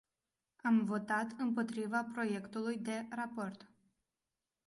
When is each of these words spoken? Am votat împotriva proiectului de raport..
Am 0.63 0.85
votat 0.85 1.27
împotriva 1.37 2.03
proiectului 2.13 2.77
de 2.77 3.05
raport.. 3.09 3.71